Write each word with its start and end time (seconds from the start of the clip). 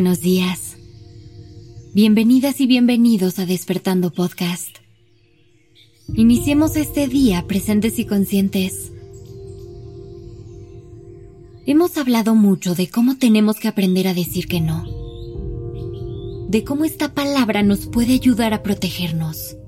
Buenos 0.00 0.22
días. 0.22 0.78
Bienvenidas 1.92 2.62
y 2.62 2.66
bienvenidos 2.66 3.38
a 3.38 3.44
Despertando 3.44 4.10
Podcast. 4.10 4.78
Iniciemos 6.14 6.74
este 6.76 7.06
día 7.06 7.46
presentes 7.46 7.98
y 7.98 8.06
conscientes. 8.06 8.92
Hemos 11.66 11.98
hablado 11.98 12.34
mucho 12.34 12.74
de 12.74 12.88
cómo 12.88 13.18
tenemos 13.18 13.56
que 13.60 13.68
aprender 13.68 14.08
a 14.08 14.14
decir 14.14 14.48
que 14.48 14.62
no. 14.62 14.86
De 16.48 16.64
cómo 16.64 16.86
esta 16.86 17.12
palabra 17.12 17.62
nos 17.62 17.84
puede 17.84 18.14
ayudar 18.14 18.54
a 18.54 18.62
protegernos 18.62 19.58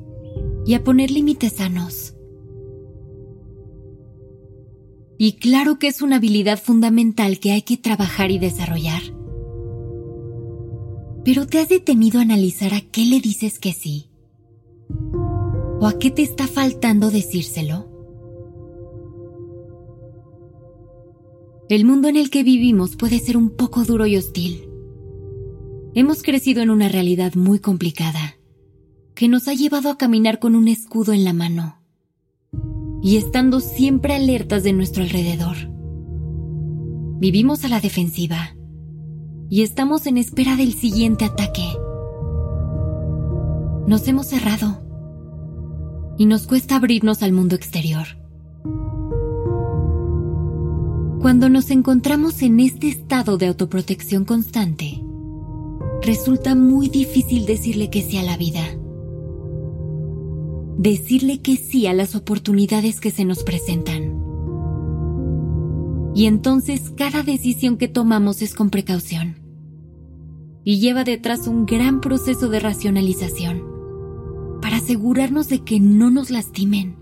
y 0.64 0.72
a 0.72 0.82
poner 0.82 1.10
límites 1.10 1.56
sanos. 1.56 2.14
Y 5.18 5.34
claro 5.34 5.78
que 5.78 5.88
es 5.88 6.00
una 6.00 6.16
habilidad 6.16 6.58
fundamental 6.58 7.38
que 7.38 7.52
hay 7.52 7.60
que 7.60 7.76
trabajar 7.76 8.30
y 8.30 8.38
desarrollar. 8.38 9.02
Pero 11.24 11.46
¿te 11.46 11.60
has 11.60 11.68
detenido 11.68 12.18
a 12.18 12.22
analizar 12.22 12.74
a 12.74 12.80
qué 12.80 13.04
le 13.04 13.20
dices 13.20 13.58
que 13.58 13.72
sí? 13.72 14.08
¿O 15.80 15.86
a 15.86 15.98
qué 15.98 16.10
te 16.10 16.22
está 16.22 16.46
faltando 16.46 17.10
decírselo? 17.10 17.88
El 21.68 21.84
mundo 21.84 22.08
en 22.08 22.16
el 22.16 22.28
que 22.28 22.42
vivimos 22.42 22.96
puede 22.96 23.18
ser 23.20 23.36
un 23.36 23.50
poco 23.50 23.84
duro 23.84 24.06
y 24.06 24.16
hostil. 24.16 24.68
Hemos 25.94 26.22
crecido 26.22 26.62
en 26.62 26.70
una 26.70 26.88
realidad 26.88 27.34
muy 27.34 27.60
complicada, 27.60 28.36
que 29.14 29.28
nos 29.28 29.46
ha 29.46 29.54
llevado 29.54 29.90
a 29.90 29.98
caminar 29.98 30.38
con 30.38 30.56
un 30.56 30.68
escudo 30.68 31.12
en 31.12 31.24
la 31.24 31.32
mano 31.32 31.78
y 33.02 33.16
estando 33.16 33.60
siempre 33.60 34.14
alertas 34.14 34.62
de 34.62 34.72
nuestro 34.72 35.02
alrededor. 35.02 35.56
Vivimos 37.18 37.64
a 37.64 37.68
la 37.68 37.80
defensiva 37.80 38.56
y 39.48 39.62
estamos 39.62 40.06
en 40.06 40.18
espera 40.18 40.56
del 40.56 40.72
siguiente 40.72 41.24
ataque. 41.24 41.64
Nos 43.86 44.06
hemos 44.08 44.26
cerrado 44.26 44.82
y 46.18 46.26
nos 46.26 46.46
cuesta 46.46 46.76
abrirnos 46.76 47.22
al 47.22 47.32
mundo 47.32 47.56
exterior. 47.56 48.06
Cuando 51.20 51.48
nos 51.48 51.70
encontramos 51.70 52.42
en 52.42 52.58
este 52.60 52.88
estado 52.88 53.38
de 53.38 53.46
autoprotección 53.46 54.24
constante, 54.24 55.02
resulta 56.02 56.54
muy 56.54 56.88
difícil 56.88 57.46
decirle 57.46 57.90
que 57.90 58.02
sí 58.02 58.18
a 58.18 58.24
la 58.24 58.36
vida. 58.36 58.62
Decirle 60.78 61.40
que 61.40 61.56
sí 61.56 61.86
a 61.86 61.92
las 61.92 62.16
oportunidades 62.16 63.00
que 63.00 63.12
se 63.12 63.24
nos 63.24 63.44
presentan. 63.44 64.11
Y 66.14 66.26
entonces 66.26 66.92
cada 66.96 67.22
decisión 67.22 67.76
que 67.76 67.88
tomamos 67.88 68.42
es 68.42 68.54
con 68.54 68.70
precaución 68.70 69.42
y 70.64 70.78
lleva 70.78 71.04
detrás 71.04 71.46
un 71.46 71.66
gran 71.66 72.00
proceso 72.00 72.48
de 72.48 72.60
racionalización 72.60 73.62
para 74.60 74.76
asegurarnos 74.76 75.48
de 75.48 75.60
que 75.60 75.80
no 75.80 76.10
nos 76.10 76.30
lastimen. 76.30 76.96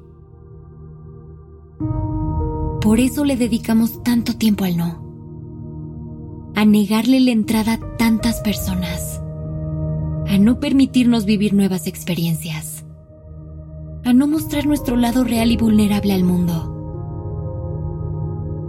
Por 2.80 3.00
eso 3.00 3.24
le 3.24 3.36
dedicamos 3.36 4.02
tanto 4.02 4.36
tiempo 4.36 4.64
al 4.64 4.76
no, 4.76 6.52
a 6.54 6.64
negarle 6.64 7.20
la 7.20 7.32
entrada 7.32 7.74
a 7.74 7.96
tantas 7.98 8.40
personas, 8.40 9.20
a 10.26 10.38
no 10.38 10.58
permitirnos 10.60 11.26
vivir 11.26 11.52
nuevas 11.52 11.86
experiencias, 11.86 12.86
a 14.04 14.14
no 14.14 14.26
mostrar 14.26 14.66
nuestro 14.66 14.96
lado 14.96 15.24
real 15.24 15.50
y 15.52 15.56
vulnerable 15.58 16.14
al 16.14 16.24
mundo. 16.24 16.79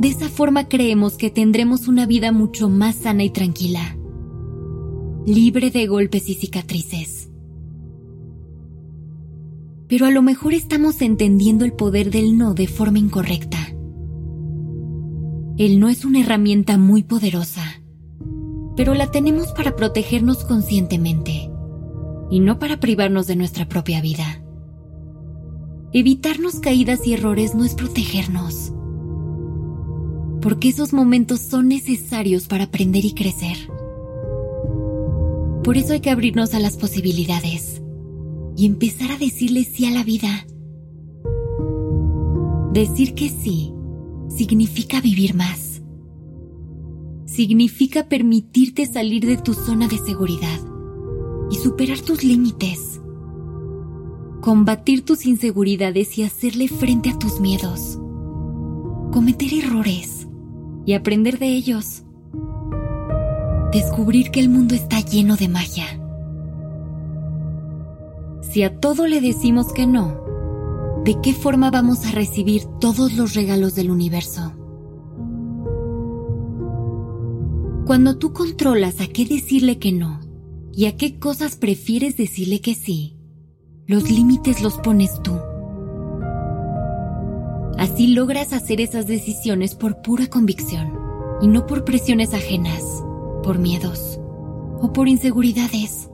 De 0.01 0.09
esa 0.09 0.27
forma 0.27 0.67
creemos 0.67 1.15
que 1.15 1.29
tendremos 1.29 1.87
una 1.87 2.05
vida 2.05 2.31
mucho 2.31 2.67
más 2.67 2.95
sana 2.95 3.23
y 3.23 3.29
tranquila 3.29 3.95
libre 5.25 5.69
de 5.69 5.85
golpes 5.87 6.29
y 6.29 6.33
cicatrices. 6.33 7.29
Pero 9.87 10.05
a 10.05 10.11
lo 10.11 10.21
mejor 10.21 10.53
estamos 10.53 11.01
entendiendo 11.01 11.65
el 11.65 11.73
poder 11.73 12.11
del 12.11 12.37
no 12.37 12.53
de 12.53 12.67
forma 12.67 12.97
incorrecta. 12.97 13.59
El 15.57 15.79
no 15.79 15.89
es 15.89 16.05
una 16.05 16.21
herramienta 16.21 16.77
muy 16.77 17.03
poderosa, 17.03 17.63
pero 18.75 18.95
la 18.95 19.11
tenemos 19.11 19.51
para 19.51 19.75
protegernos 19.75 20.43
conscientemente 20.43 21.51
y 22.31 22.39
no 22.39 22.57
para 22.57 22.79
privarnos 22.79 23.27
de 23.27 23.35
nuestra 23.35 23.67
propia 23.67 24.01
vida. 24.01 24.43
Evitarnos 25.93 26.61
caídas 26.61 27.05
y 27.05 27.13
errores 27.13 27.53
no 27.53 27.65
es 27.65 27.75
protegernos, 27.75 28.73
porque 30.41 30.69
esos 30.69 30.91
momentos 30.91 31.39
son 31.39 31.67
necesarios 31.67 32.47
para 32.47 32.65
aprender 32.65 33.05
y 33.05 33.13
crecer. 33.13 33.57
Por 35.63 35.77
eso 35.77 35.93
hay 35.93 35.99
que 35.99 36.09
abrirnos 36.09 36.55
a 36.55 36.59
las 36.59 36.77
posibilidades 36.77 37.81
y 38.57 38.65
empezar 38.65 39.11
a 39.11 39.17
decirle 39.17 39.63
sí 39.63 39.85
a 39.85 39.91
la 39.91 40.03
vida. 40.03 40.47
Decir 42.73 43.13
que 43.13 43.29
sí 43.29 43.71
significa 44.29 44.99
vivir 44.99 45.35
más. 45.35 45.81
Significa 47.25 48.09
permitirte 48.09 48.85
salir 48.87 49.25
de 49.25 49.37
tu 49.37 49.53
zona 49.53 49.87
de 49.87 49.99
seguridad 49.99 50.59
y 51.51 51.55
superar 51.55 51.99
tus 51.99 52.23
límites. 52.23 52.99
Combatir 54.41 55.05
tus 55.05 55.25
inseguridades 55.27 56.17
y 56.17 56.23
hacerle 56.23 56.67
frente 56.67 57.11
a 57.11 57.19
tus 57.19 57.39
miedos. 57.39 57.99
Cometer 59.11 59.53
errores 59.53 60.20
y 60.85 60.93
aprender 60.93 61.39
de 61.39 61.47
ellos 61.47 62.03
descubrir 63.71 64.31
que 64.31 64.39
el 64.39 64.49
mundo 64.49 64.75
está 64.75 64.99
lleno 64.99 65.37
de 65.37 65.47
magia. 65.47 65.85
Si 68.41 68.63
a 68.63 68.79
todo 68.79 69.07
le 69.07 69.21
decimos 69.21 69.71
que 69.71 69.87
no, 69.87 71.01
¿de 71.05 71.19
qué 71.21 71.33
forma 71.33 71.71
vamos 71.71 72.05
a 72.05 72.11
recibir 72.11 72.65
todos 72.79 73.13
los 73.13 73.33
regalos 73.33 73.73
del 73.75 73.89
universo? 73.89 74.53
Cuando 77.85 78.17
tú 78.17 78.33
controlas 78.33 78.99
a 78.99 79.07
qué 79.07 79.25
decirle 79.25 79.79
que 79.79 79.91
no 79.91 80.19
y 80.73 80.85
a 80.85 80.97
qué 80.97 81.17
cosas 81.17 81.55
prefieres 81.55 82.17
decirle 82.17 82.61
que 82.61 82.75
sí, 82.75 83.17
los 83.87 84.09
límites 84.09 84.61
los 84.61 84.77
pones 84.77 85.21
tú. 85.23 85.33
Así 87.77 88.07
logras 88.07 88.53
hacer 88.53 88.81
esas 88.81 89.07
decisiones 89.07 89.75
por 89.75 90.01
pura 90.01 90.27
convicción 90.27 90.93
y 91.41 91.47
no 91.47 91.65
por 91.65 91.83
presiones 91.83 92.33
ajenas 92.33 93.03
por 93.41 93.59
miedos 93.59 94.19
o 94.79 94.91
por 94.93 95.07
inseguridades. 95.07 96.09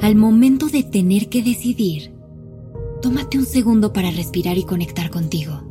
Al 0.00 0.14
momento 0.14 0.66
de 0.66 0.82
tener 0.82 1.28
que 1.28 1.42
decidir, 1.42 2.14
tómate 3.02 3.38
un 3.38 3.46
segundo 3.46 3.92
para 3.92 4.10
respirar 4.10 4.58
y 4.58 4.64
conectar 4.64 5.10
contigo. 5.10 5.62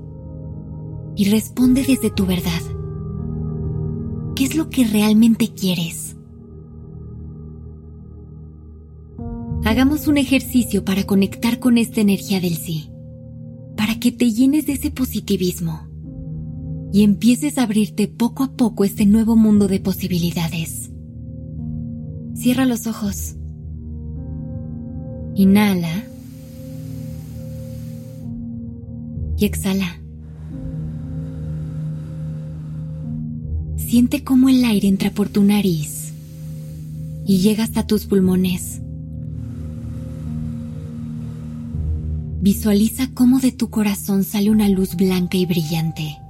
Y 1.15 1.29
responde 1.29 1.83
desde 1.83 2.09
tu 2.09 2.25
verdad. 2.25 2.61
¿Qué 4.35 4.43
es 4.43 4.55
lo 4.55 4.69
que 4.69 4.83
realmente 4.85 5.53
quieres? 5.53 6.04
Hagamos 9.65 10.07
un 10.07 10.17
ejercicio 10.17 10.85
para 10.85 11.05
conectar 11.05 11.57
con 11.57 11.79
esta 11.79 11.99
energía 11.99 12.39
del 12.39 12.55
sí, 12.55 12.91
para 13.75 13.99
que 13.99 14.11
te 14.11 14.31
llenes 14.31 14.67
de 14.67 14.73
ese 14.73 14.91
positivismo 14.91 15.87
y 16.93 17.03
empieces 17.03 17.57
a 17.57 17.63
abrirte 17.63 18.07
poco 18.07 18.43
a 18.43 18.51
poco 18.51 18.85
este 18.85 19.07
nuevo 19.07 19.35
mundo 19.35 19.67
de 19.67 19.79
posibilidades. 19.79 20.91
Cierra 22.35 22.65
los 22.65 22.85
ojos. 22.85 23.37
Inhala. 25.33 26.03
Y 29.39 29.45
exhala. 29.45 29.99
Siente 33.77 34.23
cómo 34.23 34.47
el 34.49 34.63
aire 34.63 34.87
entra 34.87 35.09
por 35.09 35.27
tu 35.29 35.43
nariz 35.43 36.13
y 37.25 37.39
llega 37.39 37.63
hasta 37.63 37.87
tus 37.87 38.05
pulmones. 38.05 38.74
Visualiza 42.45 43.07
cómo 43.15 43.39
de 43.39 43.51
tu 43.51 43.71
corazón 43.71 44.23
sale 44.23 44.51
una 44.51 44.69
luz 44.69 44.95
blanca 44.95 45.35
y 45.35 45.47
brillante. 45.47 46.21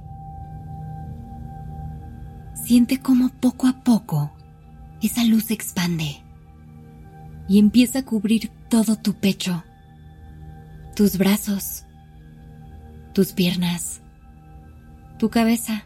Siente 2.54 3.00
cómo 3.00 3.28
poco 3.28 3.66
a 3.66 3.84
poco 3.84 4.32
esa 5.02 5.24
luz 5.24 5.44
se 5.44 5.52
expande 5.52 6.22
y 7.50 7.58
empieza 7.58 7.98
a 7.98 8.04
cubrir 8.06 8.50
todo 8.70 8.96
tu 8.96 9.12
pecho, 9.12 9.62
tus 10.94 11.18
brazos, 11.18 11.84
tus 13.12 13.32
piernas, 13.32 14.00
tu 15.18 15.28
cabeza. 15.28 15.84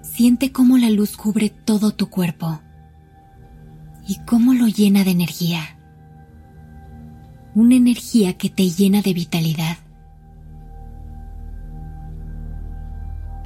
Siente 0.00 0.52
cómo 0.52 0.78
la 0.78 0.88
luz 0.88 1.18
cubre 1.18 1.50
todo 1.50 1.90
tu 1.90 2.08
cuerpo 2.08 2.62
y 4.08 4.20
cómo 4.24 4.54
lo 4.54 4.68
llena 4.68 5.04
de 5.04 5.10
energía. 5.10 5.73
Una 7.54 7.76
energía 7.76 8.36
que 8.36 8.50
te 8.50 8.68
llena 8.68 9.00
de 9.00 9.14
vitalidad. 9.14 9.76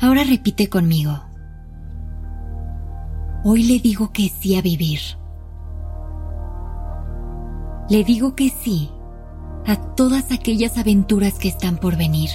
Ahora 0.00 0.24
repite 0.24 0.70
conmigo. 0.70 1.12
Hoy 3.44 3.64
le 3.64 3.80
digo 3.80 4.10
que 4.12 4.30
sí 4.30 4.56
a 4.56 4.62
vivir. 4.62 5.00
Le 7.90 8.02
digo 8.02 8.34
que 8.34 8.48
sí 8.48 8.90
a 9.66 9.76
todas 9.76 10.32
aquellas 10.32 10.78
aventuras 10.78 11.38
que 11.38 11.48
están 11.48 11.76
por 11.76 11.98
venir. 11.98 12.30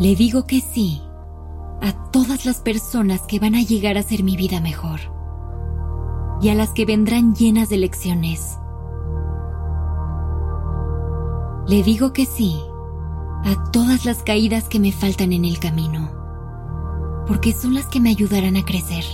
Le 0.00 0.16
digo 0.16 0.46
que 0.46 0.60
sí 0.60 1.00
a 1.80 1.92
todas 2.10 2.44
las 2.44 2.58
personas 2.58 3.22
que 3.22 3.38
van 3.38 3.54
a 3.54 3.62
llegar 3.62 3.96
a 3.96 4.00
hacer 4.00 4.24
mi 4.24 4.36
vida 4.36 4.60
mejor 4.60 4.98
y 6.42 6.48
a 6.48 6.54
las 6.54 6.70
que 6.70 6.84
vendrán 6.84 7.36
llenas 7.36 7.68
de 7.68 7.76
lecciones. 7.76 8.58
Le 11.66 11.82
digo 11.82 12.12
que 12.12 12.26
sí 12.26 12.60
a 13.44 13.70
todas 13.70 14.04
las 14.04 14.22
caídas 14.22 14.68
que 14.68 14.78
me 14.78 14.92
faltan 14.92 15.32
en 15.32 15.46
el 15.46 15.58
camino, 15.58 16.10
porque 17.26 17.52
son 17.52 17.74
las 17.74 17.86
que 17.86 18.00
me 18.00 18.10
ayudarán 18.10 18.56
a 18.56 18.64
crecer. 18.64 19.04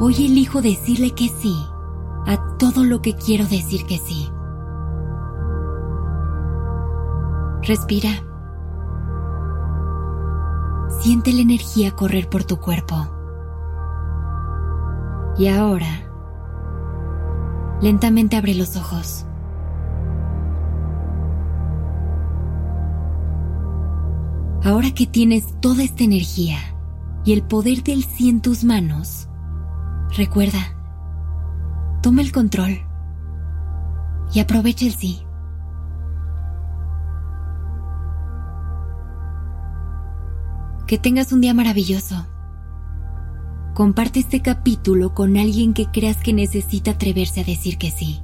Hoy 0.00 0.26
elijo 0.26 0.60
decirle 0.60 1.12
que 1.12 1.28
sí 1.28 1.54
a 2.26 2.56
todo 2.58 2.84
lo 2.84 3.00
que 3.00 3.14
quiero 3.14 3.46
decir 3.46 3.86
que 3.86 3.98
sí. 3.98 4.28
Respira. 7.62 8.10
Siente 11.00 11.32
la 11.32 11.40
energía 11.40 11.92
correr 11.92 12.28
por 12.28 12.44
tu 12.44 12.58
cuerpo. 12.58 12.96
Y 15.38 15.48
ahora, 15.48 16.10
lentamente 17.80 18.36
abre 18.36 18.54
los 18.54 18.76
ojos. 18.76 19.26
Ahora 24.64 24.92
que 24.92 25.06
tienes 25.06 25.44
toda 25.60 25.82
esta 25.82 26.04
energía 26.04 26.56
y 27.22 27.34
el 27.34 27.42
poder 27.42 27.82
del 27.82 28.02
sí 28.02 28.30
en 28.30 28.40
tus 28.40 28.64
manos, 28.64 29.28
recuerda, 30.16 30.58
toma 32.00 32.22
el 32.22 32.32
control 32.32 32.80
y 34.32 34.40
aprovecha 34.40 34.86
el 34.86 34.94
sí. 34.94 35.20
Que 40.86 40.96
tengas 40.96 41.30
un 41.32 41.42
día 41.42 41.52
maravilloso. 41.52 42.26
Comparte 43.74 44.20
este 44.20 44.40
capítulo 44.40 45.12
con 45.12 45.36
alguien 45.36 45.74
que 45.74 45.90
creas 45.90 46.16
que 46.22 46.32
necesita 46.32 46.92
atreverse 46.92 47.42
a 47.42 47.44
decir 47.44 47.76
que 47.76 47.90
sí. 47.90 48.23